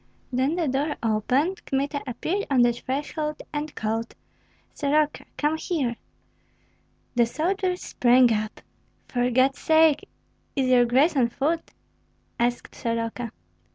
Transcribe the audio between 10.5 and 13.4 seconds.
is your grace on foot?" asked Soroka.